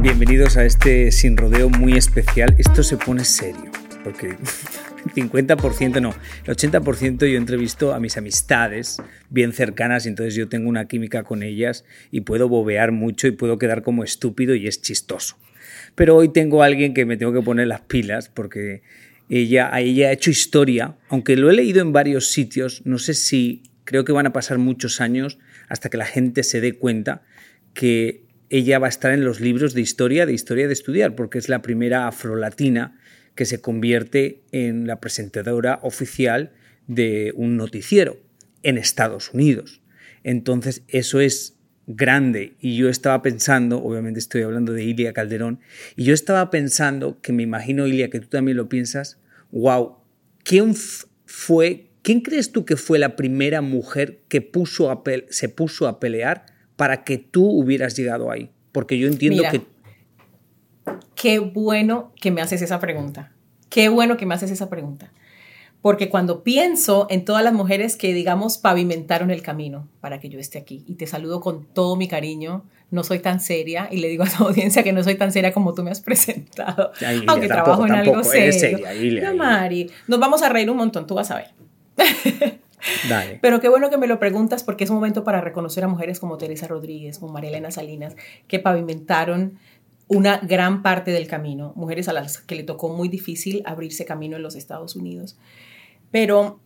[0.00, 2.54] Bienvenidos a este sin rodeo muy especial.
[2.58, 3.70] Esto se pone serio,
[4.02, 4.26] porque
[5.16, 6.14] el 50% no,
[6.44, 8.98] el 80% yo entrevisto a mis amistades
[9.30, 13.32] bien cercanas y entonces yo tengo una química con ellas y puedo bobear mucho y
[13.32, 15.36] puedo quedar como estúpido y es chistoso.
[15.94, 18.82] Pero hoy tengo a alguien que me tengo que poner las pilas porque
[19.28, 24.04] ella ha hecho historia, aunque lo he leído en varios sitios, no sé si creo
[24.04, 27.22] que van a pasar muchos años hasta que la gente se dé cuenta
[27.72, 31.38] que ella va a estar en los libros de historia, de historia de estudiar, porque
[31.38, 32.98] es la primera afrolatina
[33.34, 36.52] que se convierte en la presentadora oficial
[36.86, 38.20] de un noticiero
[38.62, 39.80] en Estados Unidos.
[40.22, 42.54] Entonces, eso es grande.
[42.60, 45.60] Y yo estaba pensando, obviamente estoy hablando de Ilia Calderón,
[45.96, 49.18] y yo estaba pensando, que me imagino, Ilia, que tú también lo piensas,
[49.50, 49.96] wow,
[50.44, 50.74] ¿quién
[51.26, 56.44] fue ¿Quién crees tú que fue la primera mujer que puso se puso a pelear
[56.76, 58.50] para que tú hubieras llegado ahí?
[58.72, 59.62] Porque yo entiendo que...
[61.14, 63.32] Qué bueno que me haces esa pregunta.
[63.70, 65.12] Qué bueno que me haces esa pregunta.
[65.80, 70.38] Porque cuando pienso en todas las mujeres que, digamos, pavimentaron el camino para que yo
[70.38, 74.08] esté aquí, y te saludo con todo mi cariño, no soy tan seria, y le
[74.08, 76.92] digo a tu audiencia que no soy tan seria como tú me has presentado,
[77.26, 78.78] aunque trabajo en algo serio.
[79.34, 81.63] Mari, nos vamos a reír un montón, tú vas a ver.
[83.40, 86.20] Pero qué bueno que me lo preguntas porque es un momento para reconocer a mujeres
[86.20, 88.14] como Teresa Rodríguez, como María Elena Salinas,
[88.46, 89.58] que pavimentaron
[90.06, 94.36] una gran parte del camino, mujeres a las que le tocó muy difícil abrirse camino
[94.36, 95.38] en los Estados Unidos.
[96.10, 96.60] Pero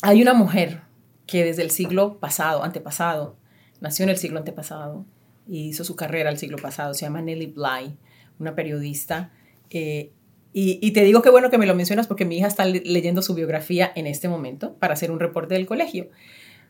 [0.00, 0.82] hay una mujer
[1.26, 3.36] que desde el siglo pasado, antepasado,
[3.80, 5.04] nació en el siglo antepasado
[5.48, 7.96] y hizo su carrera el siglo pasado, se llama Nellie Bly,
[8.38, 9.32] una periodista
[9.70, 10.12] eh,
[10.54, 13.34] y, te digo que bueno que me lo mencionas porque mi hija está leyendo su
[13.34, 16.08] biografía en este momento para hacer un reporte del colegio.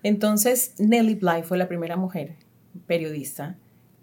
[0.04, 2.36] Entonces, Nellie Bly fue la primera mujer
[2.86, 3.56] periodista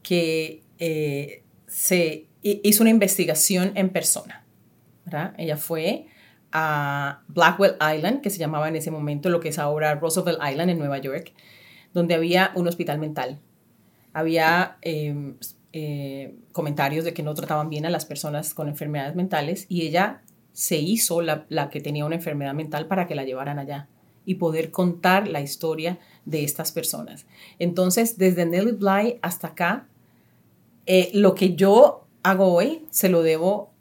[0.04, 4.44] que eh, se hizo una investigación en persona.
[5.38, 6.08] Ella fue
[6.52, 10.72] a Blackwell Island, que se llamaba en ese momento lo que es ahora Roosevelt Island
[10.72, 11.34] en Nueva York,
[11.94, 13.40] donde había un hospital mental.
[14.14, 15.38] Había em,
[15.72, 20.22] eh, comentarios de que no trataban bien a las personas con enfermedades mentales y ella
[20.52, 23.88] se hizo la, que tenía una enfermedad mental para que la llevaran allá
[24.26, 27.26] y poder contar la historia de estas personas.
[27.60, 29.88] Entonces, desde Nelly Bly hasta acá,
[30.86, 33.72] eh, lo que yo hago hoy se lo debo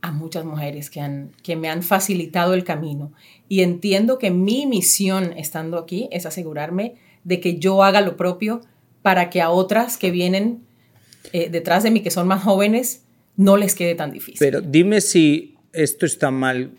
[0.00, 3.12] a muchas mujeres que, han, que me han facilitado el camino.
[3.48, 8.60] Y entiendo que mi misión estando aquí es asegurarme de que yo haga lo propio
[9.02, 10.65] para que a otras que vienen
[11.32, 13.04] eh, detrás de mí que son más jóvenes
[13.36, 14.38] no les quede tan difícil.
[14.38, 16.72] Pero dime si esto está mal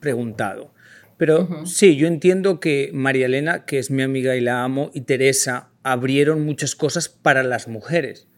[0.00, 0.72] preguntado.
[1.16, 5.00] Pero sí, yo entiendo que María Elena, que es mi amiga y la amo, y
[5.00, 8.28] Teresa abrieron muchas cosas para las mujeres.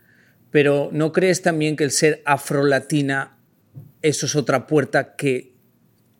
[0.50, 3.36] Pero ¿no crees también que el ser afrolatina,
[4.00, 5.52] eso es otra puerta que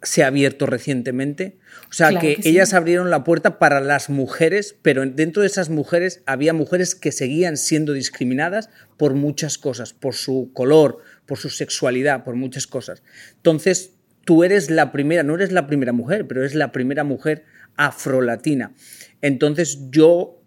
[0.03, 1.59] se ha abierto recientemente?
[1.91, 6.23] O sea, que, ellas abrieron la puerta para las mujeres, pero dentro de esas mujeres
[6.27, 12.25] había mujeres que seguían siendo discriminadas por muchas cosas, por su color, por su sexualidad,
[12.25, 13.03] por muchas cosas.
[13.37, 13.95] Entonces,
[14.25, 17.45] tú eres la primera, no eres la primera mujer, pero eres la primera mujer
[17.77, 18.75] afrolatina.
[19.21, 20.43] Entonces, yo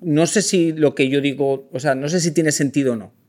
[0.00, 2.96] no sé si lo que yo digo, o sea, no sé si tiene sentido o
[2.96, 3.23] no.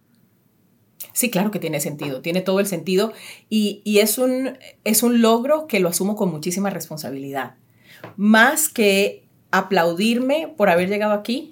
[1.13, 3.13] Sí, claro que tiene sentido, tiene todo el sentido
[3.49, 7.55] y, es, un, es un logro que lo asumo con muchísima responsabilidad.
[8.17, 11.51] Más que aplaudirme por haber llegado aquí,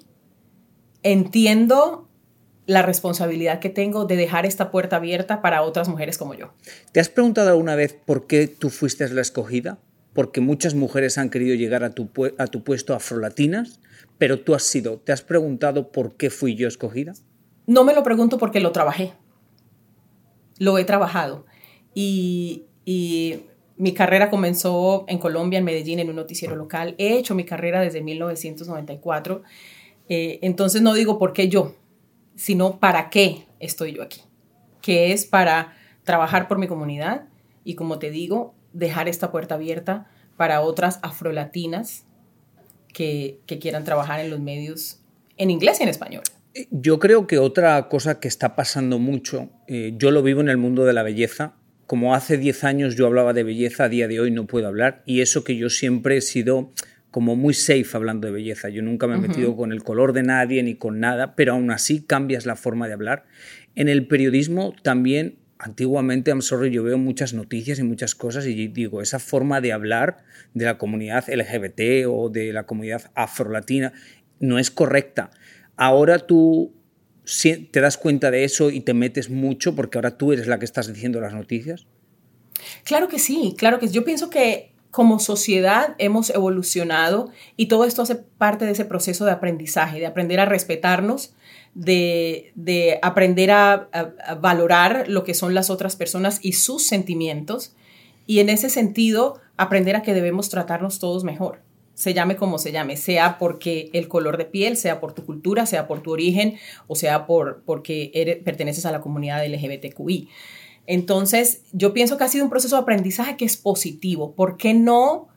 [1.02, 2.08] entiendo
[2.66, 6.52] la responsabilidad que tengo de dejar esta puerta abierta para otras mujeres como yo.
[6.92, 9.78] ¿Te has preguntado alguna vez por qué tú fuiste la escogida?
[10.14, 12.08] porque muchas mujeres han querido llegar a tu,
[12.38, 13.80] a tu puesto afrolatinas,
[14.16, 17.12] pero tú has sido, ¿te has preguntado por qué fui yo escogida?
[17.66, 19.12] No me lo pregunto porque lo trabajé.
[20.58, 21.46] Lo he trabajado.
[21.94, 23.40] Y, y
[23.76, 26.94] mi carrera comenzó en Colombia, en Medellín, en un noticiero local.
[26.98, 29.42] He hecho mi carrera desde 1994.
[30.08, 31.74] Eh, entonces no digo por qué yo,
[32.36, 34.22] sino para qué estoy yo aquí.
[34.80, 37.28] Que es para trabajar por mi comunidad
[37.64, 42.04] y, como te digo, dejar esta puerta abierta para otras afrolatinas
[42.92, 45.00] que, que quieran trabajar en los medios
[45.36, 46.22] en inglés y en español.
[46.70, 50.56] Yo creo que otra cosa que está pasando mucho, eh, yo lo vivo en el
[50.56, 51.54] mundo de la belleza,
[51.86, 55.02] como hace 10 años yo hablaba de belleza, a día de hoy no puedo hablar,
[55.04, 56.72] y eso que yo siempre he sido
[57.10, 58.68] como muy safe hablando de belleza.
[58.68, 61.70] Yo nunca me he metido con el color de nadie ni con nada, pero aún
[61.70, 63.24] así cambias la forma de hablar.
[63.74, 68.68] En el periodismo también, antiguamente, I'm sorry, yo veo muchas noticias y muchas cosas y
[68.68, 70.24] digo, esa forma de hablar
[70.54, 73.92] de la comunidad LGBT o de la comunidad afrolatina
[74.40, 75.30] no es correcta.
[75.76, 76.72] Ahora tú
[77.72, 80.64] te das cuenta de eso y te metes mucho porque ahora tú eres la que
[80.64, 81.86] estás diciendo las noticias?
[82.84, 83.94] Claro que sí, claro que sí.
[83.94, 89.24] Yo pienso que como sociedad hemos evolucionado y todo esto hace parte de ese proceso
[89.24, 91.34] de aprendizaje, de aprender a respetarnos,
[91.74, 92.52] de,
[93.02, 93.88] aprender a,
[94.40, 97.74] valorar lo que son las otras personas y sus sentimientos
[98.26, 101.60] y en ese sentido aprender a que debemos tratarnos todos mejor
[101.94, 105.66] se llame como se llame, sea porque el color de piel, sea por tu cultura,
[105.66, 106.56] sea por tu origen
[106.86, 110.28] o sea por, porque perteneces a la comunidad LGBTQI.
[110.86, 114.34] Entonces, yo pienso que ha sido un proceso de aprendizaje que es positivo.
[114.34, 115.28] ¿Por qué no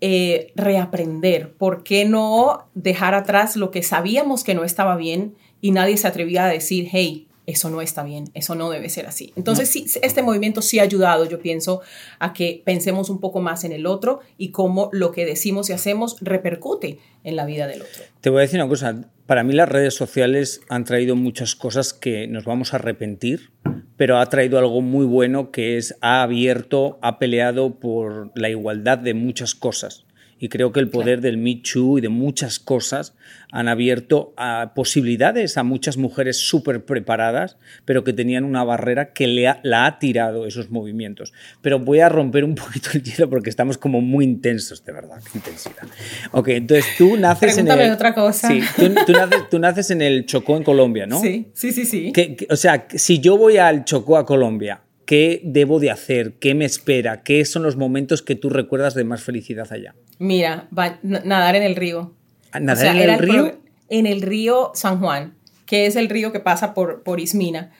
[0.00, 1.54] eh, reaprender?
[1.54, 6.08] ¿Por qué no dejar atrás lo que sabíamos que no estaba bien y nadie se
[6.08, 9.32] atrevía a decir, hey, eso no está bien, eso no debe ser así.
[9.34, 11.80] Entonces, sí, este movimiento sí ha ayudado, yo pienso,
[12.18, 15.72] a que pensemos un poco más en el otro y cómo lo que decimos y
[15.72, 18.04] hacemos repercute en la vida del otro.
[18.20, 21.94] Te voy a decir una cosa, para mí las redes sociales han traído muchas cosas
[21.94, 23.50] que nos vamos a arrepentir,
[23.96, 28.98] pero ha traído algo muy bueno que es, ha abierto, ha peleado por la igualdad
[28.98, 30.04] de muchas cosas
[30.38, 33.14] y creo que el poder del Me Too y de muchas cosas
[33.50, 39.26] han abierto a posibilidades a muchas mujeres súper preparadas, pero que tenían una barrera que
[39.26, 41.32] le la ha tirado esos movimientos.
[41.62, 45.20] Pero voy a romper un poquito el hielo porque estamos como muy intensos, de verdad,
[45.32, 45.84] qué intensidad.
[46.32, 47.92] Ok, entonces tú naces en el...
[47.92, 48.48] otra cosa.
[48.48, 51.20] Sí, tú, naces, en el Chocó, en Colombia, ¿no?
[51.20, 52.12] Sí, sí, sí, sí.
[52.50, 56.34] o sea, si yo voy al Chocó, a Colombia, ¿Qué debo de hacer?
[56.34, 57.22] ¿Qué me espera?
[57.22, 59.94] ¿Qué son los momentos que tú recuerdas de más felicidad allá?
[60.18, 60.68] Mira,
[61.02, 62.12] nadar en el río.
[62.60, 63.58] ¿Nadar en el río?
[63.88, 65.34] en el río San Juan,
[65.64, 67.72] que es el río que pasa por, por Ismina,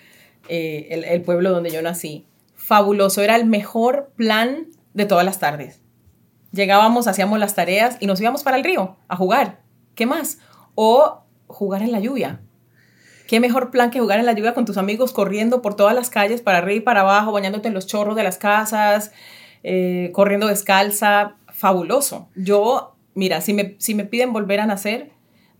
[0.48, 2.25] eh, el, pueblo donde yo nací.
[2.54, 5.82] Fabuloso, era el mejor plan de todas las tardes.
[6.52, 9.60] Llegábamos, hacíamos las tareas y nos íbamos para el río a jugar.
[9.94, 10.38] ¿Qué más?
[10.74, 12.40] O jugar en la lluvia
[13.28, 16.08] qué mejor plan que jugar en la lluvia con tus amigos corriendo por todas las
[16.08, 19.12] calles para arriba y para abajo, bañándote en los chorros de las casas,
[19.62, 22.30] eh, corriendo descalza, fabuloso.
[22.34, 25.10] Yo, mira, si me, si me piden volver a nacer,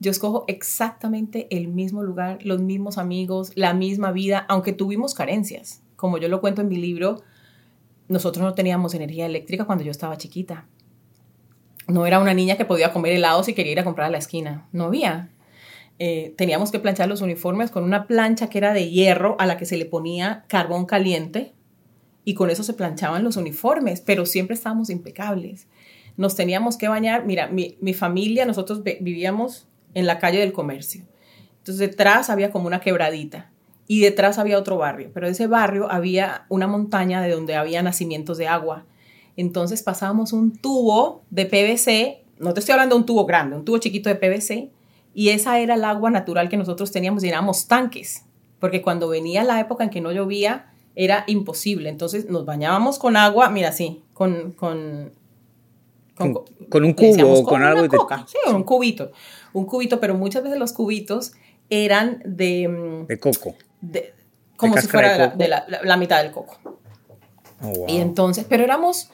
[0.01, 5.83] yo escojo exactamente el mismo lugar, los mismos amigos, la misma vida, aunque tuvimos carencias.
[5.95, 7.21] Como yo lo cuento en mi libro,
[8.09, 10.65] nosotros no teníamos energía eléctrica cuando yo estaba chiquita.
[11.87, 14.19] No era una niña que podía comer helado si quería ir a comprar a la
[14.19, 14.67] esquina.
[14.73, 15.29] No había.
[16.01, 19.57] Eh, teníamos que planchar los uniformes con una plancha que era de hierro a la
[19.57, 21.55] que se le ponía carbón caliente
[22.25, 25.67] y con eso se planchaban los uniformes, pero siempre estábamos impecables.
[26.17, 31.05] Nos teníamos que bañar, mira, mi, familia, nosotros vivíamos en la calle del comercio.
[31.59, 33.51] Entonces detrás había como una quebradita
[33.87, 38.39] y detrás había otro barrio, pero ese barrio había una montaña de donde había nacimientos
[38.39, 38.85] de agua.
[39.37, 43.65] Entonces pasábamos un tubo de PVC, no te estoy hablando de un tubo grande, un
[43.65, 44.71] tubo chiquito de PVC,
[45.19, 48.23] y esa era el agua natural que nosotros teníamos, llenábamos tanques,
[48.61, 51.89] porque cuando venía la época en que no llovía era imposible.
[51.89, 54.53] Entonces nos bañábamos con agua, mira, sí, con...
[54.53, 55.13] con
[56.15, 59.11] con, un cubo o con, algo de coca, sí, un cubito,
[59.53, 61.33] un cubito, pero muchas veces los cubitos
[61.71, 64.15] eran de de coco, de,
[64.57, 66.59] como si fuera de, la, mitad del coco.
[67.61, 69.11] Oh, y entonces, pero éramos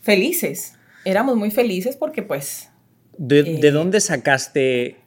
[0.00, 2.70] felices, éramos muy felices porque pues...
[3.18, 5.01] ¿De, ¿de eh, dónde sacaste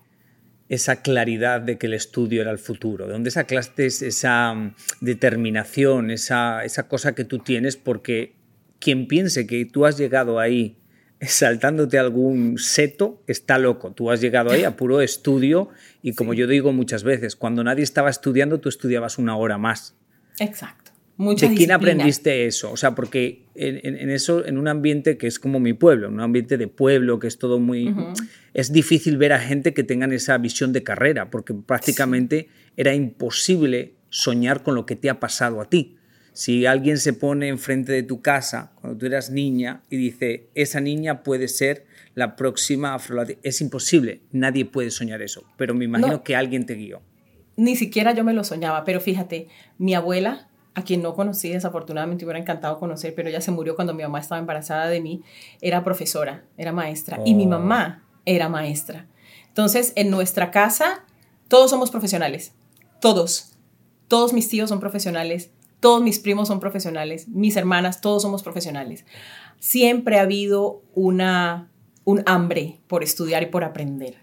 [0.70, 3.08] esa claridad de que el estudio era el futuro?
[3.08, 7.78] ¿De dónde sacaste esa mm, determinación, esa, esa cosa que tú tienes?
[7.78, 8.36] Porque
[8.80, 10.78] quien piense que tú has llegado ahí
[11.22, 13.92] saltándote algún seto, está loco.
[13.92, 15.70] Tú has llegado ahí a puro estudio
[16.02, 19.96] y como yo digo muchas veces, cuando nadie estaba estudiando, tú estudiabas una hora más.
[20.40, 20.85] Exacto.
[21.18, 22.72] Mucha ¿De quién aprendiste eso?
[22.72, 26.08] O sea, porque en, en- en eso, en un ambiente que es como mi pueblo,
[26.08, 27.96] en un ambiente de pueblo, que es todo muy...
[28.54, 33.94] Es difícil ver a gente que tengan esa visión de carrera, porque prácticamente era imposible
[34.10, 35.96] soñar con lo que te ha pasado a ti.
[36.34, 40.82] Si alguien se pone enfrente de tu casa cuando tú eras niña y dice, esa
[40.82, 46.12] niña puede ser la próxima afro es imposible, nadie puede soñar eso, pero me imagino
[46.14, 46.24] No.
[46.24, 47.02] que alguien te guió.
[47.58, 52.26] Ni siquiera yo me lo soñaba, pero fíjate, mi abuela, a quien no conocí, desafortunadamente
[52.26, 55.22] me hubiera encantado conocer, pero ella se murió cuando mi mamá estaba embarazada de mí,
[55.62, 57.50] era profesora, era maestra, y mi Oh.
[57.50, 59.08] mamá era maestra.
[59.48, 61.06] Entonces, en nuestra casa,
[61.48, 62.54] todos somos profesionales,
[63.00, 63.54] todos.
[64.10, 69.06] Todos mis tíos son profesionales, todos mis primos son profesionales, mis hermanas, todos somos profesionales.
[69.60, 71.72] Siempre ha habido una,
[72.04, 74.18] un hambre por estudiar y por aprender.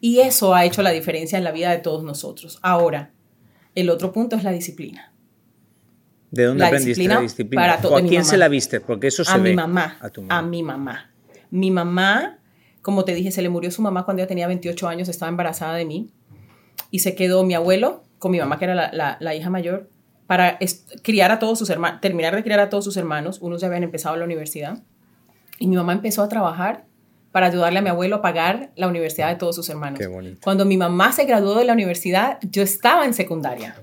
[0.00, 2.58] Y eso ha hecho la diferencia en la vida de todos nosotros.
[2.62, 3.12] Ahora,
[3.74, 5.12] el otro punto es la disciplina.
[6.30, 7.62] ¿De dónde La aprendiste disciplina la disciplina?
[7.62, 8.24] para to- ¿O a quién mamá.
[8.24, 8.80] se la viste?
[8.80, 9.50] Porque eso se a ve.
[9.50, 10.42] mi mamá, A tu a mamá.
[10.48, 11.10] mi mamá.
[11.50, 12.38] Mi mamá,
[12.82, 15.74] como te dije, se le murió su mamá cuando ella tenía 28 años, estaba embarazada
[15.74, 16.10] de mí.
[16.90, 19.88] Y se quedó mi abuelo con mi mamá, que era la, la- la hija mayor,
[20.26, 20.58] para
[21.02, 23.38] criar a todos sus hermanos, terminar de criar a todos sus hermanos.
[23.40, 24.82] Unos ya habían empezado la universidad.
[25.58, 26.84] Y mi mamá empezó a trabajar
[27.32, 29.98] para ayudarle a mi abuelo a pagar la universidad de todos sus hermanos.
[30.00, 30.40] Qué bonito.
[30.42, 33.76] Cuando mi mamá se graduó de la universidad, yo estaba en secundaria.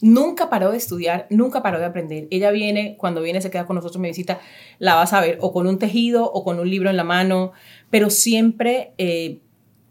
[0.00, 2.28] Nunca paró de estudiar, nunca paró de aprender.
[2.30, 4.40] Ella viene, cuando viene se queda con nosotros, me visita,
[4.78, 7.52] la vas a ver o con un tejido o con un libro en la mano,
[7.90, 9.40] pero siempre eh,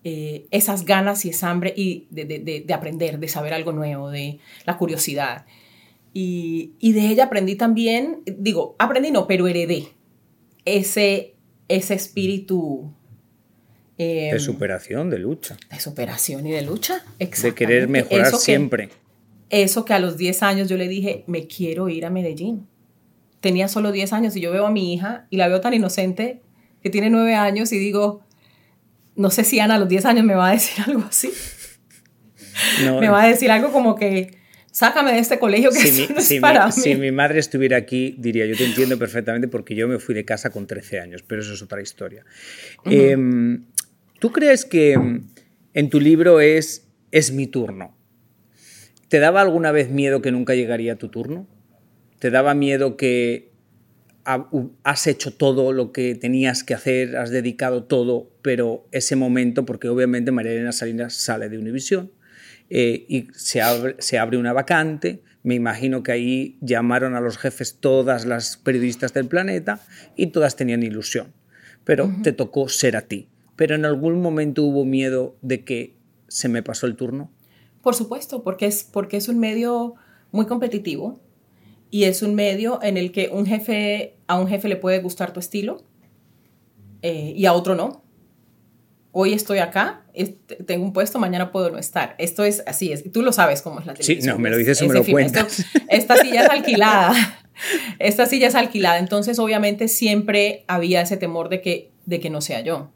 [0.05, 3.73] eh, esas ganas y esa hambre y de, de- de- de aprender, de saber algo
[3.73, 5.45] nuevo, de la curiosidad.
[6.13, 9.89] Y, y de ella aprendí también, digo, aprendí no, pero heredé
[10.63, 11.35] ese,
[11.67, 12.93] ese espíritu
[13.97, 15.57] eh, De superación, de lucha.
[15.69, 17.03] de superación y de lucha.
[17.19, 18.89] De querer mejorar que- siempre.
[19.49, 22.67] Eso que a los 10 años yo le dije, me quiero ir a Medellín.
[23.39, 26.41] Tenía solo 10 años y yo veo a mi hija y la veo tan inocente
[26.81, 28.21] que tiene 9 años y digo,
[29.15, 31.31] no sé si Ana a los 10 años me va a decir algo así.
[32.83, 34.37] No, Me va a decir algo como que,
[34.71, 36.71] sácame de este colegio que si, mi, no es si mi- para mí.
[36.73, 40.25] si mi madre estuviera aquí, diría, yo te entiendo perfectamente porque yo me fui de
[40.25, 42.25] casa con 13 años, pero eso es otra historia.
[42.85, 43.65] Em,
[44.19, 45.27] ¿Tú crees que em,
[45.73, 47.95] en tu libro es, es mi turno?
[49.07, 51.47] ¿Te daba alguna vez miedo que nunca llegaría tu turno?
[52.19, 53.51] ¿Te daba miedo que
[54.83, 59.87] has hecho todo lo que tenías que hacer, has dedicado todo, pero ese momento, porque
[59.87, 62.11] obviamente María Elena Salinas sale de Univisión
[62.69, 67.37] eh, y se abre, se abre una vacante, me imagino que ahí llamaron a los
[67.37, 69.79] jefes todas las periodistas del planeta
[70.17, 71.31] y todas tenían ilusión,
[71.85, 73.29] pero te tocó ser a ti.
[73.55, 75.95] Pero en algún momento hubo miedo de que
[76.27, 77.31] se me pasó el turno.
[77.87, 79.95] Por supuesto, porque es, porque es un medio
[80.33, 81.21] muy competitivo
[81.89, 85.31] y es un medio en el que un jefe, a un jefe le puede gustar
[85.31, 85.85] tu estilo
[87.01, 88.03] eh, y a otro no.
[89.13, 90.05] Hoy estoy acá,
[90.65, 92.13] tengo un puesto, mañana puedo no estar.
[92.17, 94.35] Esto es así, es, tú lo sabes cómo es la Sí, televisión.
[94.35, 95.59] no, me lo es- dices o me lo cuentas.
[95.59, 97.13] Esto- esta silla es alquilada.
[97.99, 98.99] Esta silla es alquilada.
[98.99, 102.91] Entonces, obviamente, siempre había ese temor de que, de que no sea yo.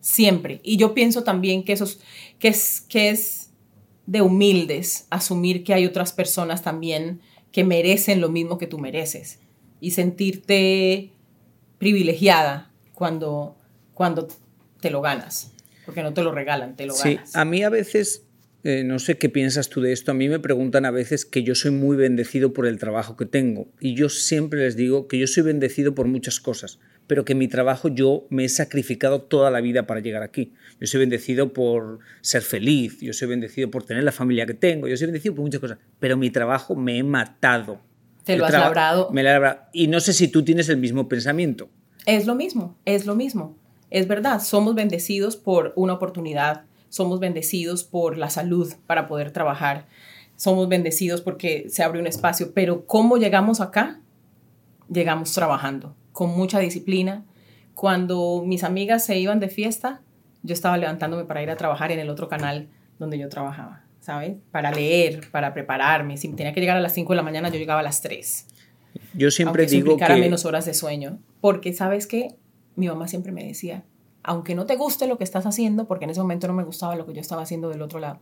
[0.00, 0.60] Siempre.
[0.62, 2.00] Y yo pienso también que, eso es,
[2.38, 3.45] que, es, que es
[4.06, 7.20] de humildes asumir que hay otras personas también
[7.52, 9.40] que merecen lo mismo que tú mereces
[9.80, 11.10] y sentirte
[11.78, 13.56] privilegiada cuando,
[13.94, 14.28] cuando
[14.80, 15.52] te lo ganas,
[15.84, 17.34] porque no te lo regalan, te lo Sí, ganas.
[17.36, 18.22] a mí a veces,
[18.64, 21.42] eh, no sé qué piensas tú de esto, a mí me preguntan a veces que
[21.42, 25.18] yo soy muy bendecido por el trabajo que tengo y yo siempre les digo que
[25.18, 29.50] yo soy bendecido por muchas cosas, pero que mi trabajo yo me he sacrificado toda
[29.50, 30.52] la vida para llegar aquí.
[30.80, 34.88] Yo soy bendecido por ser feliz, yo soy bendecido por tener la familia que tengo,
[34.88, 37.80] yo soy bendecido por muchas cosas, pero mi trabajo me he matado.
[38.24, 39.10] Te lo has labrado.
[39.12, 39.60] Me lo he labrado.
[39.72, 41.68] Y no sé si tú tienes el mismo pensamiento.
[42.06, 43.56] Es lo mismo, es lo mismo.
[43.90, 49.86] Es verdad, somos bendecidos por una oportunidad, somos bendecidos por la salud para poder trabajar,
[50.34, 54.00] somos bendecidos porque se abre un espacio, pero ¿cómo llegamos acá?
[54.88, 57.26] Llegamos trabajando, con mucha disciplina.
[57.74, 60.00] Cuando mis amigas se iban de fiesta,
[60.42, 64.36] yo estaba levantándome para ir a trabajar en el otro canal donde yo trabajaba, ¿sabes?
[64.50, 66.16] Para leer, para prepararme.
[66.16, 68.46] Si tenía que llegar a las 5 de la mañana, yo llegaba a las 3
[69.12, 70.16] Yo siempre aunque digo que...
[70.16, 71.18] menos horas de sueño.
[71.42, 72.34] Porque, ¿sabes qué?
[72.76, 73.84] Mi mamá siempre me decía,
[74.22, 76.96] aunque no te guste lo que estás haciendo, porque en ese momento no me gustaba
[76.96, 78.20] lo que yo estaba haciendo del otro lado,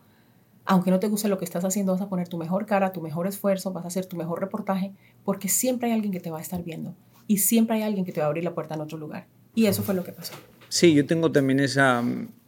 [0.65, 3.01] aunque no te guste lo que estás haciendo, vas a poner tu mejor cara, tu
[3.01, 6.39] mejor esfuerzo, vas a hacer tu mejor reportaje, porque siempre hay alguien que te va
[6.39, 8.81] a estar viendo y siempre hay alguien que te va a abrir la puerta en
[8.81, 9.27] otro lugar.
[9.55, 10.35] Y eso fue lo que pasó.
[10.69, 12.03] Sí, yo tengo también esa,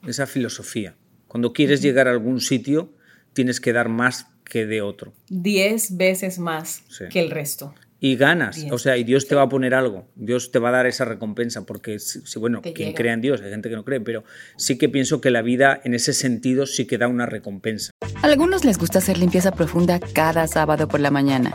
[0.06, 0.94] esa filosofía.
[1.28, 2.92] Cuando quieres llegar a algún sitio,
[3.32, 5.12] tienes que dar más que de otro.
[5.28, 7.04] Diez veces más Sí.
[7.10, 7.74] que el resto.
[7.98, 8.72] Y ganas, Bien.
[8.74, 11.04] o sea, y Dios te va a poner algo, Dios te va a dar esa
[11.06, 12.96] recompensa, porque, si, si- bueno, Te quien llega.
[12.98, 14.22] crea en Dios, hay gente que no cree, pero
[14.56, 17.92] sí que pienso que la vida en ese sentido sí que da una recompensa.
[18.22, 21.54] A algunos les gusta hacer limpieza profunda cada sábado por la mañana.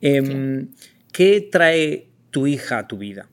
[0.00, 0.68] Em,
[1.12, 3.28] ¿Qué trae tu hija a tu vida?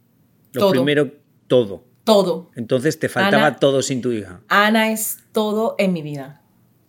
[0.54, 0.72] Lo Todo.
[0.72, 1.12] primero,
[1.48, 1.84] todo.
[2.04, 2.52] Todo.
[2.56, 4.42] Entonces te faltaba Ana- todo sin tu hija.
[4.48, 6.42] Ana es todo en mi vida.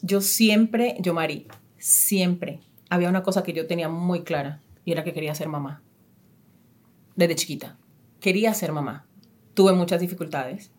[0.02, 1.46] Yo siempre, yo Mari,
[1.78, 5.82] siempre había una cosa que yo tenía muy clara y era que quería ser mamá.
[7.16, 7.76] Desde chiquita.
[8.20, 9.06] Quería ser mamá.
[9.54, 10.70] Tuve muchas dificultades.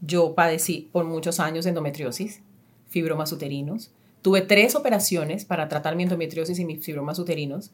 [0.00, 2.40] Yo padecí por muchos años endometriosis,
[2.88, 3.90] fibromas uterinos.
[4.22, 7.72] Tuve tres operaciones para tratar mi endometriosis y mis fibromas uterinos.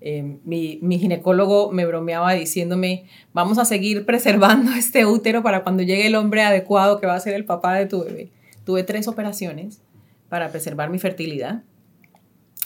[0.00, 5.82] Eh, mi, mi ginecólogo me bromeaba diciéndome, vamos a seguir preservando este útero para cuando
[5.82, 8.30] llegue el hombre adecuado que va a ser el papá de tu bebé.
[8.64, 9.80] Tuve tres operaciones
[10.28, 11.62] para preservar mi fertilidad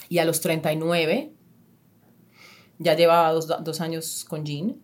[0.09, 1.31] y a los 39,
[2.79, 4.77] ya llevaba dos, dos años con Jean,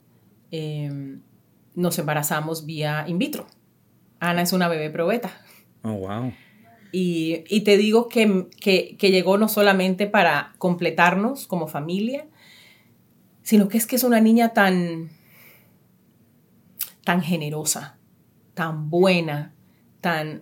[0.51, 1.17] eh,
[1.73, 3.47] nos embarazamos vía in vitro.
[4.19, 5.31] Ana es una bebé probeta.
[5.83, 6.31] Oh, wow.
[6.91, 12.27] Y, y te digo que, que, que llegó no solamente para completarnos como familia,
[13.45, 15.11] sino que es que es una niña tan,
[17.03, 17.99] tan generosa,
[18.55, 19.53] tan buena,
[20.01, 20.41] tan...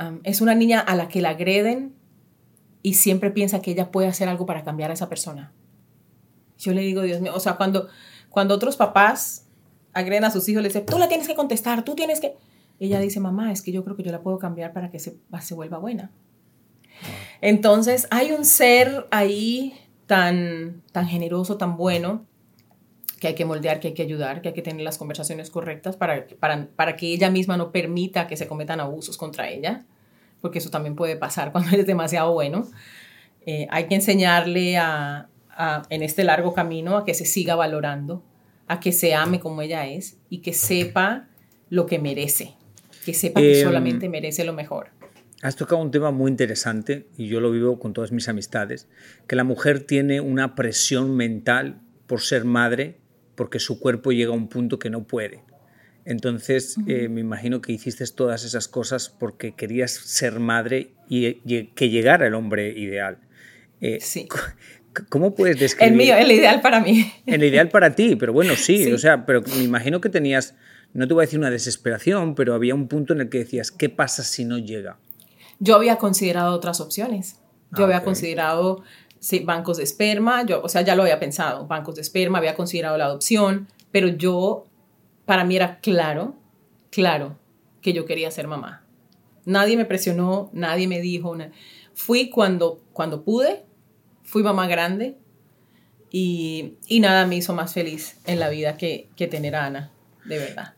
[0.00, 1.94] um, es una niña a la que la agreden
[2.82, 5.52] y siempre piensa que ella puede hacer algo para cambiar a esa persona.
[6.58, 7.88] Yo le digo, Dios mío, o sea, cuando,
[8.30, 9.46] cuando otros papás
[9.92, 12.34] agreden a sus hijos, le dicen, tú la tienes que contestar, tú tienes que...
[12.80, 15.18] Ella dice, mamá, es que yo creo que yo la puedo cambiar para que se,
[15.42, 16.12] se vuelva buena.
[17.42, 19.74] Entonces, hay un ser ahí
[20.06, 22.24] tan, tan generoso, tan bueno,
[23.20, 25.96] que hay que moldear, que hay que ayudar, que hay que tener las conversaciones correctas
[25.96, 29.84] para, para, para que ella misma no permita que se cometan abusos contra ella,
[30.40, 32.66] porque eso también puede pasar cuando eres demasiado bueno.
[33.46, 38.22] Eh, hay que enseñarle a, a, en este largo camino a que se siga valorando,
[38.68, 41.28] a que se ame como ella es y que sepa
[41.70, 42.54] lo que merece,
[43.04, 44.90] que sepa que Em, solamente merece lo mejor.
[45.42, 48.88] Has tocado un tema muy interesante y yo lo vivo con todas mis amistades,
[49.26, 52.96] que la mujer tiene una presión mental por ser madre
[53.34, 55.42] porque su cuerpo llega a un punto que no puede.
[56.06, 61.66] Entonces, eh, me imagino que hiciste todas esas cosas porque querías ser madre y, y
[61.74, 63.18] que llegara el hombre ideal.
[63.80, 64.28] Eh, Sí.
[65.10, 65.92] ¿Cómo puedes describir?
[65.92, 67.12] El mío, el ideal para mí.
[67.26, 68.92] El ideal para ti, pero bueno, sí, Sí.
[68.92, 70.54] o sea, pero me imagino que tenías,
[70.94, 73.70] no te voy a decir una desesperación, pero había un punto en el que decías,
[73.70, 74.96] ¿qué pasa si no llega?
[75.58, 77.40] Yo había considerado otras opciones.
[77.72, 78.82] Yo Ah, había considerado
[79.18, 82.54] sí, bancos de esperma, yo, o sea, ya lo había pensado, bancos de esperma, había
[82.54, 84.66] considerado la adopción, pero yo,
[85.24, 86.34] para mí era claro,
[86.90, 87.36] claro,
[87.80, 88.84] que yo quería ser mamá.
[89.44, 91.34] Nadie me presionó, nadie me dijo.
[91.34, 91.50] na-
[91.94, 93.64] Fui cuando, cuando pude,
[94.22, 95.16] fui mamá grande
[96.10, 99.90] y, y nada me hizo más feliz en la vida que, que tener a Ana,
[100.24, 100.74] de verdad.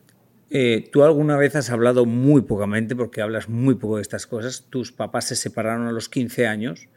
[0.49, 4.65] Eh, Tú alguna vez has hablado muy pocamente, porque hablas muy poco de estas cosas,
[4.69, 6.87] tus papás se separaron a los 15 años,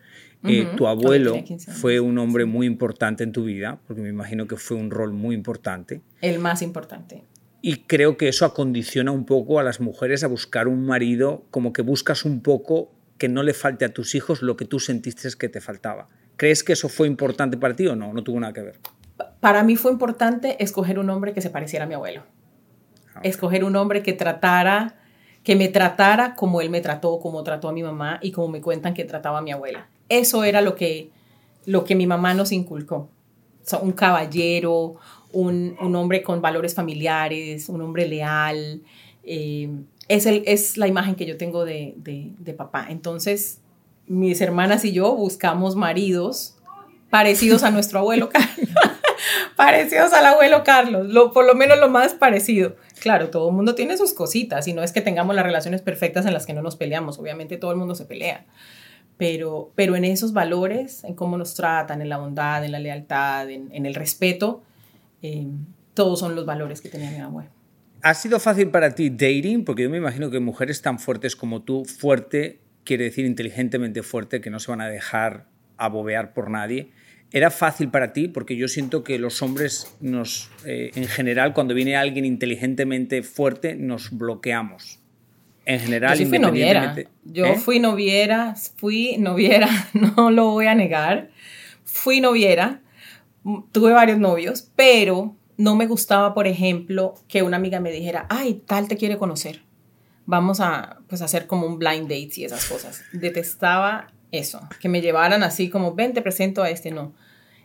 [0.45, 4.03] Eh, tu abuelo tenía 15 años, fue un hombre muy importante en tu vida, porque
[4.03, 6.01] me imagino que fue un rol muy importante.
[6.21, 7.23] El más importante.
[7.61, 11.73] Y creo que eso acondiciona un poco a las mujeres a buscar un marido, como
[11.73, 15.29] que buscas un poco que no le falte a tus hijos lo que tú sentiste
[15.38, 16.09] que te faltaba.
[16.37, 18.12] ¿Crees que eso fue importante para ti o no?
[18.12, 18.81] No tuvo nada que ver.
[19.38, 22.25] Para mí fue importante escoger un hombre que se pareciera a mi abuelo.
[23.24, 24.96] Escoger un hombre que tratara,
[25.44, 28.61] que me tratara como él me trató, como trató a mi mamá y como me
[28.61, 29.88] cuentan que trataba a mi abuela.
[30.08, 31.11] Eso era lo que,
[31.66, 33.08] lo que mi mamá nos inculcó.
[33.80, 34.96] Un caballero,
[35.32, 38.82] un, un hombre con valores familiares, un hombre leal.
[39.24, 39.70] eh,
[40.08, 42.87] es, el, es la imagen que yo tengo de, de, de papá.
[42.90, 43.61] Entonces,
[44.06, 46.56] mis hermanas y yo buscamos maridos
[47.08, 48.68] parecidos a nuestro abuelo Carlos.
[49.56, 52.74] parecidos al abuelo Carlos, lo, por lo menos lo más parecido.
[53.03, 56.25] Claro, todo el mundo tiene sus cositas y no es que tengamos las relaciones perfectas
[56.25, 58.47] en las que no nos peleamos, obviamente todo el mundo se pelea,
[59.17, 63.51] pero, pero en esos valores, en cómo nos tratan, en la bondad, en la lealtad,
[63.51, 64.62] en, el respeto,
[65.21, 65.49] eh,
[65.95, 67.51] todos son los valores que tenía mi abuelo.
[68.03, 69.65] ¿Ha sido fácil para ti dating?
[69.65, 74.41] Porque yo me imagino que mujeres tan fuertes como tú, fuerte quiere decir inteligentemente fuerte,
[74.41, 76.93] que no se van a dejar abobear por nadie.
[77.33, 78.29] ¿Era fácil para ti?
[78.29, 83.75] Porque yo siento que los hombres nos, eh, en general, cuando viene alguien inteligentemente fuerte,
[83.75, 85.01] nos bloqueamos.
[85.64, 86.97] En general, yo fui noviera.
[87.25, 87.57] Yo ¿eh?
[87.57, 89.68] fui noviera, fui noviera,
[90.16, 91.31] no lo voy a negar.
[91.85, 92.83] Fui noviera,
[93.71, 98.62] tuve varios novios, pero no me gustaba, por ejemplo, que una amiga me dijera, ay,
[98.66, 99.62] tal te quiere conocer.
[100.27, 103.03] Vamos a pues, hacer como un blind date y esas cosas.
[103.12, 107.14] Detestaba eso, que me llevaran así como, ven, te presento a este, no.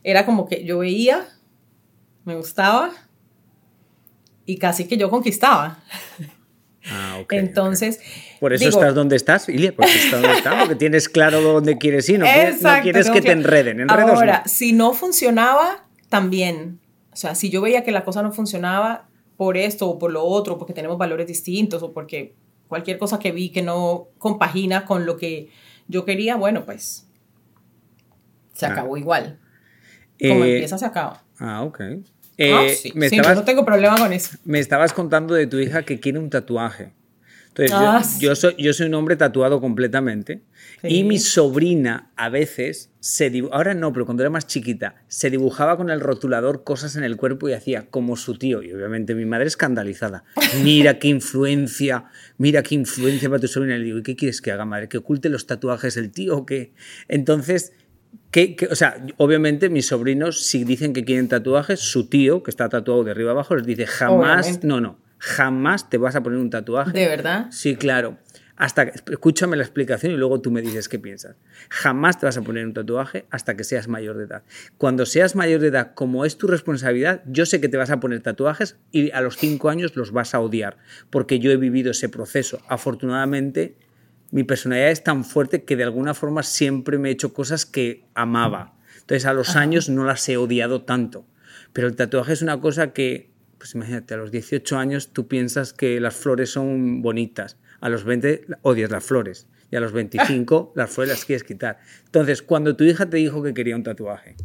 [0.04, 1.26] Era como que yo veía,
[2.26, 2.92] me gustaba
[4.46, 5.80] y casi que yo conquistaba.
[6.90, 8.00] Ah, Entonces.
[8.40, 12.08] Por eso estás donde estás, Ilia, porque estás donde estás, porque tienes claro dónde quieres
[12.08, 12.26] ir, no
[12.82, 13.92] quieres, que te enreden.
[13.92, 16.80] ahora, si no funcionaba, también.
[17.12, 20.24] O sea, si yo veía que la cosa no funcionaba por esto o por lo
[20.24, 22.36] otro, porque tenemos valores distintos o porque
[22.68, 25.50] cualquier cosa que vi que no compagina con lo que
[25.88, 27.08] yo quería, bueno, pues
[28.54, 28.72] se ah.
[28.72, 29.40] acabó igual.
[30.20, 31.24] Como eh, empieza, se acaba.
[31.40, 31.80] Ah, ok.
[31.82, 31.96] ah,
[32.38, 34.38] eh, sí, sí no tengo problema con eso.
[34.46, 36.92] Me estabas contando de tu hija que quiere un tatuaje.
[37.58, 40.42] Entonces, yo, ah, soy, yo soy un hombre tatuado completamente.
[40.84, 45.78] Y mi sobrina a veces se ahora no, pero cuando era más chiquita, se dibujaba
[45.78, 48.62] con el rotulador cosas en el cuerpo y hacía como su tío.
[48.62, 50.24] Y obviamente mi madre escandalizada.
[50.64, 52.06] Mira qué influencia,
[52.38, 53.76] mira qué influencia para tu sobrina.
[53.76, 54.88] Y le digo, ¿y qué quieres que haga, madre?
[54.88, 56.74] ¿Que oculte los tatuajes el tío o qué?
[57.08, 57.74] Entonces,
[58.32, 62.68] ¿Qué, o sea, obviamente mis sobrinos, si dicen que quieren tatuajes, su tío, que está
[62.68, 66.50] tatuado de arriba abajo, les dice jamás, no, no, jamás te vas a poner un
[66.50, 66.92] tatuaje.
[66.92, 67.48] ¿De verdad?
[67.52, 68.18] Sí, claro.
[68.56, 71.36] Hasta escúchame la explicación y luego tú me dices qué piensas.
[71.70, 74.44] Jamás te vas a poner un tatuaje hasta que seas mayor de edad.
[74.80, 78.00] Cuando seas mayor de edad, como es tu responsabilidad, yo sé que te vas a
[78.00, 80.78] poner tatuajes y a los cinco años los vas a odiar,
[81.12, 82.60] porque yo he vivido ese proceso.
[82.68, 83.78] Afortunadamente,
[84.32, 88.06] mi personalidad es tan fuerte que de alguna forma siempre me he hecho cosas que
[88.16, 88.74] amaba.
[89.02, 91.28] Entonces a los años no las he odiado tanto.
[91.74, 95.74] Pero el tatuaje es una cosa que, pues imagínate, a los 18 años tú piensas
[95.74, 97.58] que las flores son bonitas.
[97.80, 99.48] A los 20 odias las flores.
[99.72, 101.80] Y a los 25 las flores las quieres quitar.
[102.06, 104.36] Entonces, cuando tu hija te dijo que quería un tatuaje,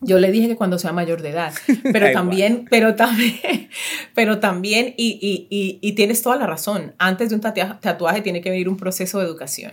[0.00, 1.52] yo le dije que cuando sea mayor de edad,
[1.92, 3.68] pero también, pero también,
[4.14, 5.18] pero también, y,
[5.50, 9.18] y, y, tienes toda la razón, antes de un tatuaje tiene que venir un proceso
[9.18, 9.72] de educación.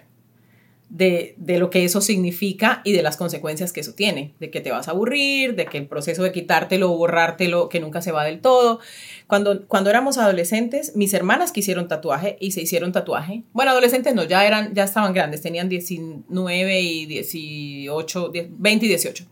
[0.88, 4.62] De, de, lo que eso significa y de las consecuencias que eso tiene, de que
[4.62, 8.12] te vas a aburrir, de que el proceso de quitártelo o borrártelo, que nunca se
[8.12, 8.80] va del todo.
[9.28, 13.44] Cuando, cuando éramos adolescentes, mis hermanas quisieron tatuaje y se hicieron tatuaje.
[13.52, 19.26] Bueno, adolescentes no, ya, eran, ya estaban grandes, tenían 19 y 18, 20 y 18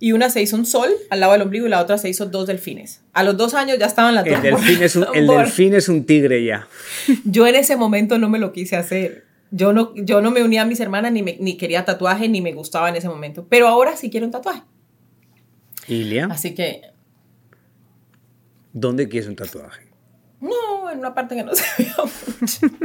[0.00, 2.26] y una se hizo un sol al lado del ombligo y la otra se hizo
[2.26, 3.02] dos delfines.
[3.12, 4.42] A los dos años ya estaban las el dos.
[4.42, 6.68] Delfín es un, el delfín es un tigre ya.
[7.24, 9.26] Yo en ese momento no me lo quise hacer.
[9.50, 12.52] Yo no, yo no me unía a mis hermanas, ni, ni quería tatuaje, ni me
[12.52, 13.46] gustaba en ese momento.
[13.48, 14.62] Pero ahora sí quiero un tatuaje.
[15.86, 16.28] ¿Ilia?
[16.30, 16.82] Así que...
[18.72, 19.88] ¿Dónde quieres un tatuaje?
[20.40, 22.76] No, en una parte que no se vea mucho.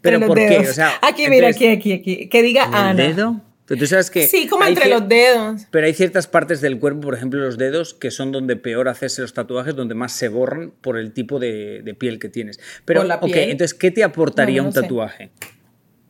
[0.00, 0.58] ¿Pero por qué?
[0.58, 2.28] O sea, aquí, mira, aquí, aquí, aquí.
[2.28, 2.94] Que diga ¿el Ana.
[2.94, 3.40] dedo?
[3.66, 5.66] tú sabes que sí, como entre los dedos.
[5.70, 9.22] Pero hay ciertas partes del cuerpo, por ejemplo los dedos, que son donde peor hacerse
[9.22, 12.60] los tatuajes, donde más se borran por el tipo de, piel que tienes.
[12.84, 15.30] Pero, la ok, entonces, ¿qué te aportaría un tatuaje?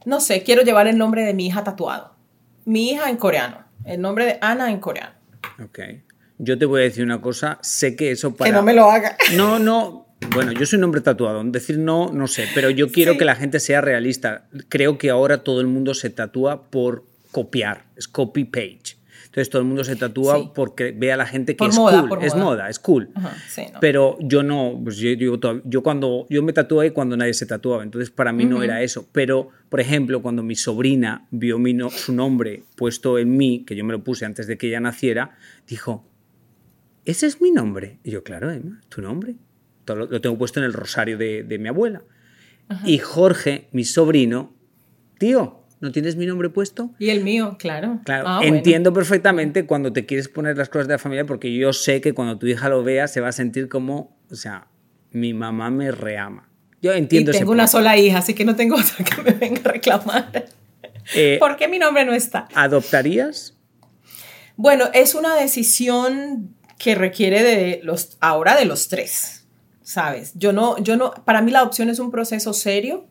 [0.05, 2.15] No sé, quiero llevar el nombre de mi hija tatuado.
[2.65, 3.65] Mi hija en coreano.
[3.85, 5.15] El nombre de Ana en coreano.
[5.63, 5.79] Ok.
[6.39, 8.51] Yo te voy a decir una cosa, sé que eso para...
[8.51, 9.17] Que no me lo haga.
[9.37, 13.17] No, no, bueno, yo soy un hombre tatuado, decir no, no sé, pero yo quiero
[13.19, 14.47] que la gente sea realista.
[14.69, 18.97] Creo que ahora todo el mundo se tatúa por copiar, es copy page.
[19.33, 22.37] Entonces todo el mundo se tatúa porque ve a la gente que es cool, es
[22.37, 23.09] moda, es cool.
[23.81, 25.09] Pero yo no, pues yo,
[25.65, 29.09] yo, cuando yo me tatué cuando nadie se tatuaba, entonces para mí no era eso.
[29.11, 33.87] Pero, por ejemplo, cuando mi sobrina vio mi su nombre puesto en mí, que yo
[33.87, 36.07] me lo puse antes de que ella naciera, dijo,
[37.07, 38.01] ¿ese es mi nombre?
[38.05, 39.37] Y yo, claro, Emma, tu nombre.
[39.87, 42.03] Lo, tengo puesto en el rosario de, de mi abuela.
[42.85, 44.55] Y Jorge, mi sobrino,
[45.19, 46.91] tío, ¿No tienes mi nombre puesto?
[47.01, 47.99] Y el mío, claro.
[48.05, 51.73] Claro, ah, entiendo perfectamente cuando te quieres poner las cosas de la familia porque yo
[51.73, 54.69] sé que cuando tu hija lo vea se va a sentir como, o sea,
[55.11, 56.49] mi mamá me reama.
[56.81, 59.61] Yo entiendo y tengo una sola hija, así que no tengo otra que me venga
[59.65, 60.47] a reclamar.
[61.17, 62.47] Eh, ¿Por qué mi nombre no está?
[62.55, 63.59] ¿Adoptarías?
[64.57, 69.47] Bueno, es una decisión que requiere de los, ahora de los tres,
[69.83, 70.31] ¿sabes?
[70.37, 73.09] Yo no, yo no, para mí la adopción es un proceso serio,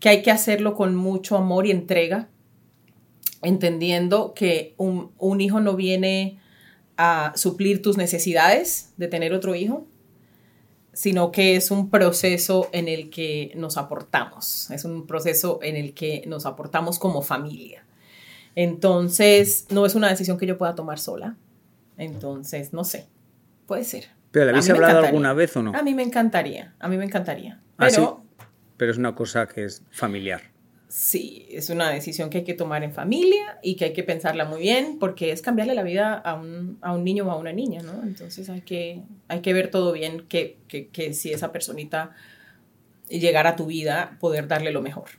[0.00, 2.28] que hay que hacerlo con mucho amor y entrega,
[3.42, 6.40] entendiendo que un, un hijo no viene
[6.96, 9.86] a suplir tus necesidades de tener otro hijo,
[10.92, 15.94] sino que es un proceso en el que nos aportamos, es un proceso en el
[15.94, 17.84] que nos aportamos como familia.
[18.56, 21.36] Entonces, no es una decisión que yo pueda tomar sola.
[21.96, 23.06] Entonces, no sé,
[23.66, 24.08] puede ser.
[24.30, 25.72] ¿Pero la habéis hablado alguna vez o no?
[25.74, 27.60] A mí me encantaría, a mí me encantaría.
[27.78, 28.19] ¿Ah, pero,
[28.80, 30.40] pero es una cosa que es familiar.
[30.88, 34.46] Sí, es una decisión que hay que tomar en familia y que hay que pensarla
[34.46, 37.52] muy bien porque es cambiarle la vida a un, a un niño o a una
[37.52, 38.02] niña, ¿no?
[38.02, 42.16] Entonces hay que, hay que ver todo bien que, que, que si esa personita
[43.10, 45.10] llegara a tu vida, poder darle lo mejor.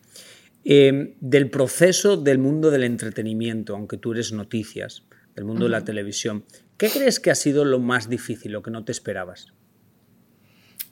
[0.65, 5.03] Em, del proceso del mundo del entretenimiento, aunque tú eres noticias,
[5.35, 6.45] del mundo de la televisión,
[6.77, 9.53] ¿qué crees que ha sido lo más difícil, lo que no te esperabas?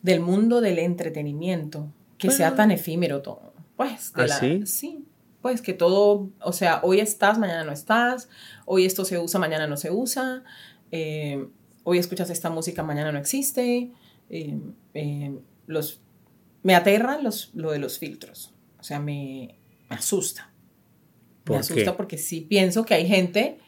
[0.03, 3.53] Del mundo del entretenimiento, que sea tan efímero todo.
[3.75, 4.62] Pues, de ¿Ah, la, sí?
[4.65, 5.05] sí,
[5.41, 8.29] pues que todo, o sea, hoy estás, mañana no estás,
[8.65, 10.43] hoy esto se usa, mañana no se usa,
[10.91, 11.47] eh,
[11.84, 13.91] hoy escuchas esta música, mañana no existe,
[14.29, 14.60] eh,
[14.93, 16.01] eh, los,
[16.62, 19.58] me aterra los, lo de los filtros, o sea, me,
[19.89, 20.51] me asusta.
[21.45, 21.97] ¿Por me asusta qué?
[21.97, 23.60] porque sí pienso que hay gente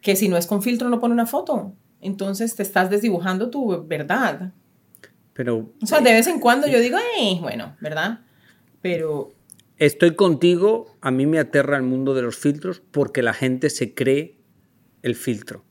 [0.00, 1.74] que si no es con filtro no pone una foto.
[2.00, 4.52] Entonces te estás desdibujando tu verdad.
[5.40, 8.18] Pero O sea, de vez en cuando yo digo, "Eh, bueno, ¿verdad?
[8.82, 9.32] Pero
[9.78, 13.94] estoy contigo, a mí me aterra el mundo de los filtros porque la gente se
[13.94, 14.36] cree
[15.02, 15.64] el filtro.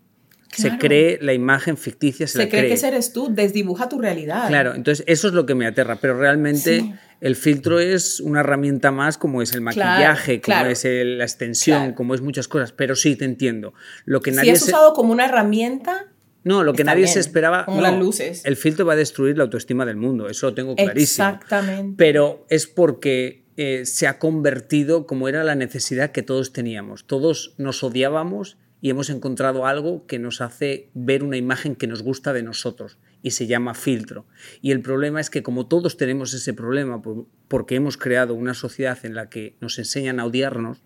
[0.52, 2.80] Se cree la imagen ficticia, se, se, la cree cree.
[2.80, 4.48] que eres tú, desdibuja tu realidad.
[4.48, 6.94] Claro, entonces eso es lo que me aterra, pero realmente Sí.
[7.22, 10.72] el filtro es una herramienta más como es el maquillaje, como claro.
[10.72, 13.76] es el- la extensión, como es muchas cosas, pero sí te entiendo.
[14.06, 16.08] Lo que Si nadie es se- usado como una herramienta,
[16.50, 17.66] No, lo que nadie bien, se esperaba.
[17.66, 18.44] como no, las luces.
[18.46, 21.28] El filtro va a destruir la autoestima del mundo, eso lo tengo clarísimo.
[21.28, 21.94] exactamente.
[21.98, 27.06] Pero es porque eh, se ha convertido como era la necesidad que todos teníamos.
[27.06, 32.02] Todos nos odiábamos y hemos encontrado algo que nos hace ver una imagen que nos
[32.02, 34.26] gusta de nosotros y se llama filtro.
[34.62, 38.54] Y el problema es que como todos tenemos ese problema por- porque hemos creado una
[38.54, 40.82] sociedad en la que nos enseñan a odiarnos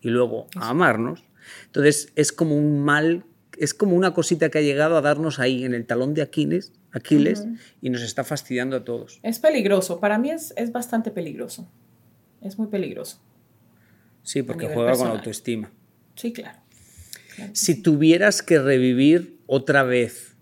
[0.00, 1.24] y luego a amarnos,
[1.66, 3.24] entonces es como un mal,
[3.64, 6.72] es como una cosita que ha llegado a darnos ahí en el talón de Aquiles,
[6.90, 7.46] Aquiles
[7.80, 9.20] y nos está fastidiando a todos.
[9.22, 10.00] Es peligroso.
[10.00, 11.70] Para mí es, es bastante peligroso.
[12.40, 13.22] Es muy peligroso.
[14.24, 15.70] Sí, porque juega con la autoestima.
[16.16, 16.58] Sí, claro.
[17.52, 20.36] Si tuvieras que revivir otra vez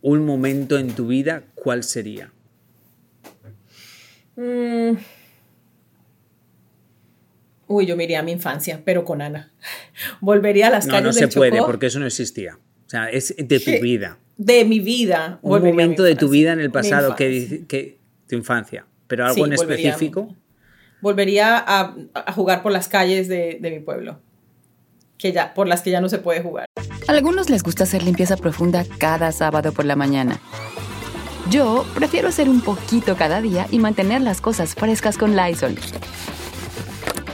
[0.00, 2.32] un momento en tu vida, ¿cuál sería?
[4.36, 4.96] Mm.
[7.72, 9.52] Uy, yo me iría a mi infancia, pero con Ana.
[10.20, 12.56] Volvería a las No, calles no se del puede, Chocó porque eso no existía.
[12.56, 14.18] O sea, es de tu vida.
[14.36, 15.38] de mi vida.
[15.42, 19.40] Un momento de tu vida en el pasado que, que tu infancia, pero algo Sí,
[19.42, 20.34] en volvería a específico.
[21.00, 24.20] Volvería a, a jugar por las calles de, de mi pueblo,
[25.16, 26.66] que ya, por las que ya no se puede jugar.
[27.08, 30.40] A algunos les gusta hacer limpieza profunda cada sábado por la mañana.
[31.50, 35.76] Yo prefiero hacer un poquito cada día y mantener las cosas frescas con Lysol.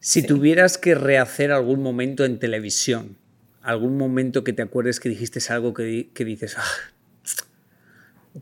[0.00, 3.16] Si tuvieras que rehacer algún momento en televisión,
[3.62, 6.64] algún momento que te acuerdes que dijiste algo que, que dices, "Ah,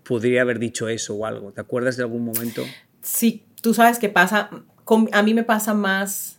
[0.04, 2.62] podría haber dicho eso o algo, ¿te acuerdas de algún momento?
[3.02, 4.50] Sí, tú sabes que pasa,
[4.84, 6.38] con- a mí me pasa más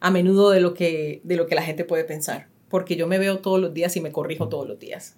[0.00, 3.18] a menudo de lo, que, de lo que la gente puede pensar, porque yo me
[3.18, 5.16] veo todos los días y me corrijo todos los días.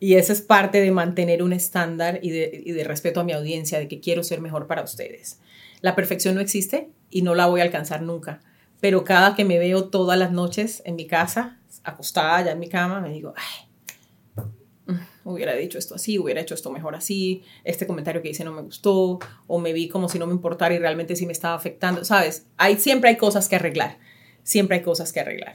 [0.00, 3.32] Y eso es parte de mantener un estándar y de, y de respeto a mi
[3.32, 5.40] audiencia, de que quiero ser mejor para ustedes.
[5.80, 8.40] La perfección no existe y no la voy a alcanzar nunca,
[8.80, 12.68] pero cada que me veo todas las noches en mi casa, acostada ya en mi
[12.68, 14.44] cama, me digo, ay,
[14.86, 18.52] mm, hubiera dicho esto así, hubiera hecho esto mejor así, este comentario que hice no
[18.52, 21.54] me gustó, o me vi como si no me importara y realmente sí me estaba
[21.54, 22.46] afectando, ¿sabes?
[22.56, 23.98] Hay, siempre hay cosas que arreglar,
[24.42, 25.54] siempre hay cosas que arreglar,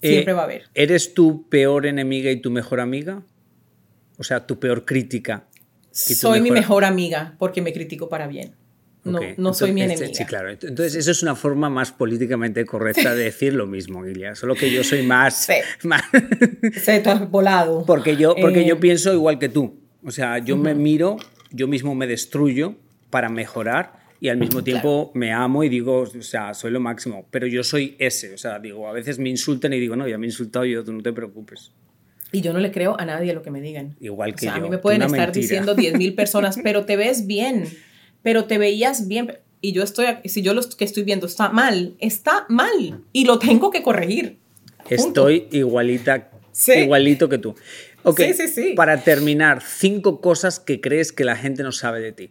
[0.00, 0.64] siempre Eh, va a haber.
[0.74, 3.22] ¿Eres tu peor enemiga y tu mejor amiga?
[4.18, 5.46] O sea, tu peor crítica.
[6.08, 8.54] y tu Soy mi mejor amiga porque me critico para bien.
[9.12, 10.18] No, no soy mi entonces, enemiga.
[10.18, 10.50] Sí, claro.
[10.50, 14.34] Entonces, eso es una forma más políticamente correcta de decir lo mismo, Guilia.
[14.34, 15.44] Solo que yo soy más.
[15.46, 15.52] Sí.
[15.86, 16.02] más-
[16.82, 17.84] Se te has volado.
[17.86, 19.78] porque yo, porque Eh, yo pienso igual que tú.
[20.04, 21.16] O sea, yo me miro,
[21.50, 22.76] yo mismo me destruyo
[23.10, 27.26] para mejorar y al mismo tiempo me amo y digo, o sea, soy lo máximo.
[27.30, 28.32] Pero yo soy ese.
[28.34, 30.82] O sea, digo, a veces me insultan y digo, no, ya me he insultado yo,
[30.84, 31.72] tú no te preocupes.
[32.30, 33.96] Y yo no le creo a nadie lo que me digan.
[34.00, 34.60] Igual que o sea, yo.
[34.60, 35.40] A mí me pueden estar mentira.
[35.40, 37.64] diciendo 10.000 personas, pero te ves bien,
[38.28, 39.38] pero te veías bien.
[39.62, 43.02] Y yo estoy, aquí- si yo lo que estoy viendo está mal, está mal.
[43.14, 44.36] Y lo tengo que corregir.
[44.86, 45.30] Punto.
[45.30, 46.72] Estoy igualita, Sí.
[46.72, 47.54] igualito que tú.
[48.02, 48.72] Ok, Sí, sí, sí.
[48.76, 52.30] Para terminar, cinco cosas que crees que la gente no sabe de ti.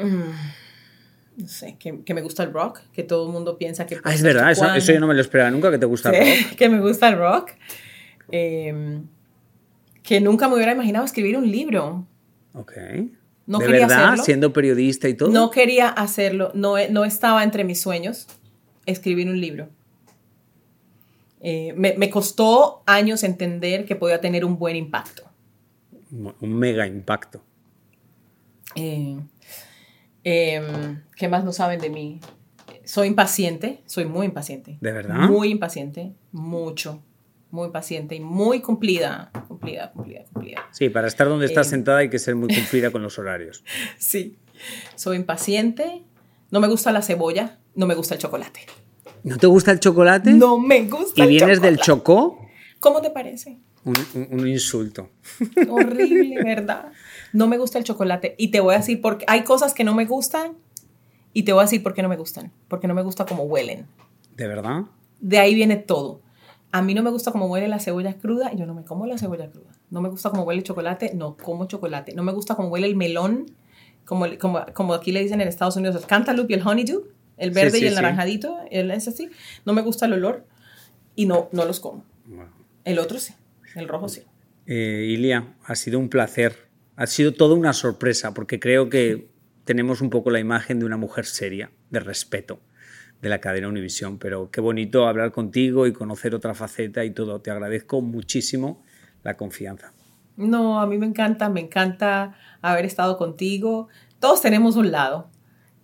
[0.00, 4.00] No sé, que, que me gusta el rock, que todo el mundo piensa que...
[4.02, 6.24] Ah, es verdad, eso, eso yo no me lo esperaba nunca, que te gusta el
[6.26, 6.56] Sí, rock.
[6.56, 7.50] que me gusta el rock.
[8.32, 9.00] Eh,
[10.10, 12.04] que nunca me hubiera imaginado escribir un libro.
[12.54, 12.72] Ok.
[13.46, 14.04] No ¿De quería verdad?
[14.06, 14.24] hacerlo.
[14.24, 15.30] Siendo periodista y todo.
[15.30, 18.26] No quería hacerlo, no, no estaba entre mis sueños
[18.86, 19.68] escribir un libro.
[21.40, 25.30] Eh, me, me costó años entender que podía tener un buen impacto.
[26.10, 27.44] Un mega impacto.
[28.74, 29.16] Eh,
[30.24, 32.18] em, ¿Qué más no saben de mí?
[32.84, 34.76] Soy impaciente, soy muy impaciente.
[34.80, 35.28] ¿De verdad?
[35.28, 37.00] Muy impaciente, mucho,
[37.50, 40.68] muy impaciente y muy cumplida, cumplida, cumplida, cumplida.
[40.72, 41.70] Sí, para estar donde estás Eh.
[41.70, 43.64] sentada hay que ser muy cumplida con los horarios.
[43.98, 44.38] Sí,
[44.94, 46.02] soy impaciente,
[46.50, 48.60] no me gusta la cebolla, no me gusta el chocolate.
[49.24, 50.32] ¿No te gusta el chocolate?
[50.32, 51.86] No me gusta ¿Y el vienes del chocolate.
[51.86, 52.38] Chocó?
[52.80, 53.58] ¿Cómo te parece?
[53.84, 55.10] Un, un- un insulto.
[55.68, 56.92] Horrible, ¿verdad?
[57.32, 58.34] No me gusta el chocolate.
[58.38, 60.56] Y te voy a decir porque hay cosas que no me gustan
[61.32, 62.52] y te voy a decir por qué no me gustan.
[62.68, 63.86] Porque no me gusta cómo huelen.
[64.36, 64.82] ¿De verdad?
[65.20, 66.22] De ahí viene todo.
[66.72, 69.18] A mí no me gusta cómo huele la cebolla cruda yo no me como la
[69.18, 69.70] cebolla cruda.
[69.90, 72.14] No me gusta cómo huele el chocolate, no como chocolate.
[72.14, 73.46] No me gusta cómo huele el melón,
[74.04, 77.50] como, como, como aquí le dicen en Estados Unidos, el cantaloupe y el honeydew, el
[77.50, 77.96] verde sí, y el sí.
[77.96, 79.28] naranjadito, el, es así.
[79.64, 80.46] No me gusta el olor
[81.16, 82.04] y no, no los como.
[82.84, 83.34] El otro sí,
[83.74, 84.22] el rojo sí.
[84.66, 86.68] Eh, Ilia, ha sido un placer.
[86.94, 89.28] Ha sido toda una sorpresa porque creo que
[89.64, 92.60] tenemos un poco la imagen de una mujer seria, de respeto
[93.22, 97.40] de la cadena Univisión, pero qué bonito hablar contigo y conocer otra faceta y todo.
[97.40, 98.82] Te agradezco muchísimo
[99.22, 99.92] la confianza.
[100.36, 103.88] No, a mí me encanta, me encanta haber estado contigo.
[104.18, 105.29] Todos tenemos un lado.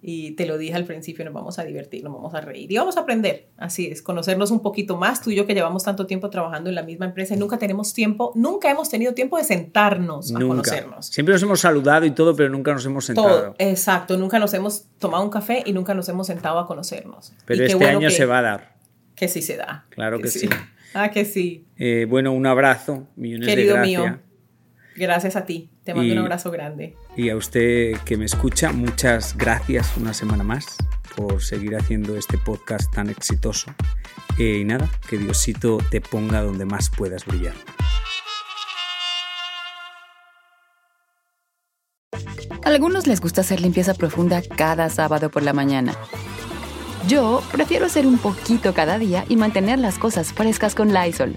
[0.09, 2.77] Y te lo dije al principio, nos vamos a divertir, nos vamos a reír y
[2.77, 3.49] vamos a aprender.
[3.57, 5.21] Así es, conocernos un poquito más.
[5.21, 7.93] Tú y yo que llevamos tanto tiempo trabajando en la misma empresa y nunca tenemos
[7.93, 11.07] tiempo, nunca hemos tenido tiempo de sentarnos a conocernos.
[11.07, 13.29] Siempre nos hemos saludado y todo, pero nunca nos hemos sentado.
[13.29, 17.33] Todo, exacto, nunca nos hemos tomado un café y nunca nos hemos sentado a conocernos.
[17.45, 18.77] Pero Y este bueno año que- se va a dar.
[19.17, 19.87] Que sí se da.
[19.91, 20.49] Claro que sí.
[20.95, 21.67] Ah, que sí.
[21.77, 24.03] Eh, bueno, un abrazo, millones Querido de gracias.
[24.03, 24.19] mío,
[24.97, 25.69] gracias a ti.
[25.87, 26.97] Te mando Y- un abrazo grande.
[27.17, 30.77] Y a usted que me escucha, muchas gracias una semana más
[31.15, 33.73] por seguir haciendo este podcast tan exitoso.
[34.37, 37.55] Eh, y nada, que Diosito te ponga donde más puedas brillar.
[42.65, 45.95] A algunos les gusta hacer limpieza profunda cada sábado por la mañana.
[47.07, 51.37] Yo prefiero hacer un poquito cada día y mantener las cosas frescas con Lysol.